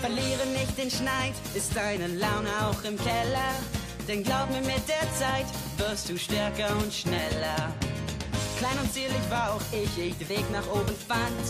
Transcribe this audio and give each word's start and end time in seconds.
Verliere 0.00 0.46
nicht 0.52 0.78
den 0.78 0.90
Schneid, 0.90 1.34
ist 1.54 1.74
deine 1.74 2.06
Laune 2.06 2.48
auch 2.62 2.84
im 2.84 2.96
Keller. 2.96 3.52
Denn 4.06 4.22
glaub 4.22 4.48
mir, 4.50 4.60
mit 4.60 4.88
der 4.88 5.06
Zeit 5.18 5.46
wirst 5.76 6.08
du 6.08 6.16
stärker 6.16 6.70
und 6.78 6.92
schneller. 6.92 7.72
Klein 8.58 8.78
und 8.80 8.92
zierlich 8.92 9.28
war 9.28 9.54
auch 9.54 9.62
ich, 9.72 9.98
ich 9.98 10.16
den 10.18 10.28
Weg 10.28 10.50
nach 10.52 10.66
oben 10.70 10.94
fand. 11.06 11.46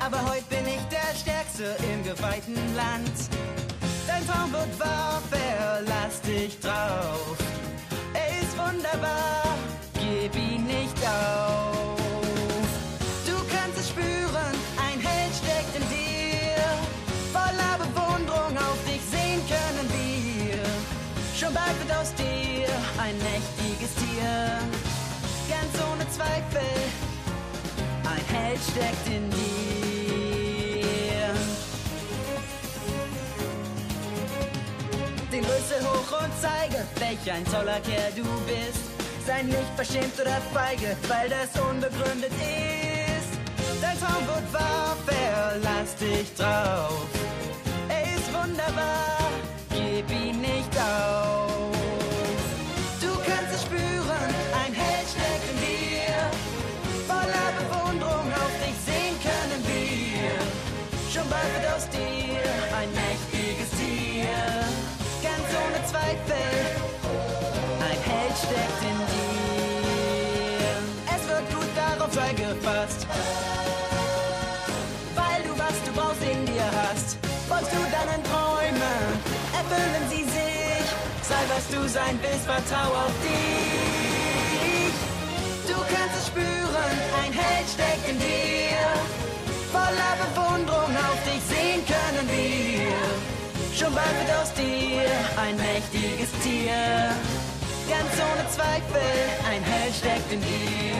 Aber 0.00 0.20
heute 0.30 0.44
bin 0.50 0.66
ich 0.66 0.82
der 0.90 1.16
Stärkste 1.16 1.76
im 1.92 2.04
geweihten 2.04 2.54
Land. 2.76 3.12
Dein 4.06 4.26
Traum 4.26 4.52
wird 4.52 4.78
wahr, 4.78 5.22
verlass 5.30 6.20
dich 6.22 6.58
drauf. 6.60 7.36
Er 8.12 8.42
ist 8.42 8.56
wunderbar, 8.58 9.56
gib 9.94 10.34
ihn 10.36 10.64
nicht 10.64 10.96
auf. 11.06 11.81
Schon 21.42 21.54
bald 21.54 21.76
wird 21.80 21.90
aus 21.98 22.14
dir 22.14 22.68
ein 23.02 23.18
mächtiges 23.18 23.92
Tier. 23.96 24.60
Ganz 25.50 25.74
ohne 25.90 26.08
Zweifel, 26.08 26.70
ein 28.04 28.24
Held 28.36 28.60
steckt 28.62 29.06
in 29.08 29.28
dir. 29.28 29.40
Den 35.32 35.44
Rüssel 35.44 35.82
hoch 35.82 36.22
und 36.22 36.32
zeige, 36.40 36.86
welch 37.00 37.32
ein 37.32 37.44
toller 37.46 37.80
Kerl 37.80 38.12
du 38.14 38.22
bist. 38.46 38.84
Sei 39.26 39.42
nicht 39.42 39.74
verschämt 39.74 40.20
oder 40.20 40.40
feige, 40.54 40.96
weil 41.08 41.28
das 41.28 41.60
unbegründet 41.60 42.30
ist. 42.30 43.82
Dein 43.82 43.98
Traum 43.98 44.24
wird 44.28 44.52
wahr, 44.52 44.96
verlass 45.06 45.96
dich 45.96 46.32
drauf. 46.36 47.21
Schon 61.12 61.28
bald 61.28 61.44
wird 61.52 61.70
aus 61.76 61.86
dir 61.90 62.40
ein 62.74 62.88
mächtiges 62.94 63.68
Tier. 63.76 64.32
Ganz 65.20 65.44
ohne 65.60 65.84
Zweifel, 65.84 66.48
ein 67.84 68.00
Held 68.00 68.36
steckt 68.38 68.80
in 68.80 68.96
dir. 69.12 70.72
Es 71.14 71.28
wird 71.28 71.46
gut 71.52 71.68
darauf 71.76 72.14
sei. 72.14 72.32
Weil 75.14 75.42
du 75.42 75.52
was 75.58 75.76
du 75.84 75.92
brauchst 75.92 76.22
in 76.22 76.46
dir 76.46 76.64
hast. 76.80 77.18
Folgst 77.46 77.72
du 77.72 77.80
deinen 77.92 78.24
Träumen, 78.24 79.20
erfüllen 79.52 80.08
sie 80.08 80.24
sich. 80.24 80.86
Sei 81.28 81.42
was 81.54 81.68
du 81.68 81.86
sein 81.90 82.18
willst, 82.22 82.46
vertrau 82.46 82.88
auf 82.88 83.12
dich. 83.20 84.94
Du 85.68 85.74
kannst 85.94 86.16
es 86.16 86.26
spüren, 86.28 86.94
ein 87.22 87.32
Held 87.34 87.68
steckt 87.68 87.91
Bewunderung 90.52 90.94
auf 90.96 91.18
dich 91.24 91.42
sehen 91.48 91.80
können 91.86 92.28
wir. 92.28 92.92
Schon 93.74 93.94
bald 93.94 94.12
wird 94.20 94.36
aus 94.36 94.52
dir 94.52 95.08
ein 95.40 95.56
mächtiges 95.56 96.30
Tier. 96.44 96.76
Ganz 97.88 98.12
ohne 98.20 98.44
Zweifel, 98.50 99.08
ein 99.48 99.62
Held 99.62 99.94
steckt 99.94 100.30
in 100.30 100.40
dir. 100.40 100.92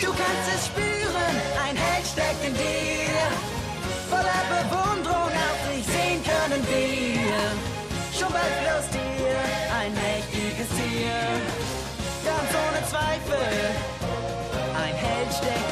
Du 0.00 0.08
kannst 0.08 0.46
es 0.54 0.66
spüren, 0.66 1.34
ein 1.66 1.76
Held 1.76 2.06
steckt 2.06 2.44
in 2.44 2.54
dir. 2.54 3.22
Voller 4.10 4.42
Bewunderung 4.50 5.30
auf 5.30 5.60
dich 5.70 5.86
sehen 5.86 6.20
können 6.26 6.62
wir. 6.66 7.38
Schon 8.18 8.32
bald 8.32 8.54
wird 8.58 8.74
aus 8.74 8.88
dir 8.90 9.38
ein 9.78 9.92
mächtiges 9.94 10.68
Tier. 10.74 11.14
Ganz 12.26 12.50
ohne 12.58 12.82
Zweifel, 12.90 13.54
ein 14.82 14.94
Held 14.94 15.30
steckt 15.30 15.46
in 15.46 15.62
dir. 15.62 15.67